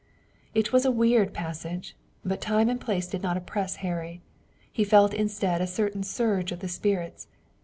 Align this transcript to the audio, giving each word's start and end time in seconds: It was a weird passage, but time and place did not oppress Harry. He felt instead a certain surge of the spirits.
It 0.55 0.73
was 0.73 0.83
a 0.83 0.89
weird 0.89 1.31
passage, 1.31 1.95
but 2.25 2.41
time 2.41 2.69
and 2.69 2.81
place 2.81 3.05
did 3.05 3.21
not 3.21 3.37
oppress 3.37 3.75
Harry. 3.85 4.19
He 4.73 4.83
felt 4.83 5.13
instead 5.13 5.61
a 5.61 5.67
certain 5.67 6.01
surge 6.01 6.51
of 6.51 6.57
the 6.59 6.67
spirits. 6.67 7.27